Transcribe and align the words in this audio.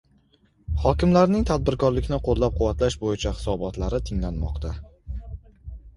Hokimlarning 0.85 1.43
tadbirkorlikni 1.49 2.19
qo‘llab-quvvatlash 2.29 2.99
bo‘yicha 3.03 3.35
hisobotlari 3.41 4.01
tinglanmoqda 4.11 4.73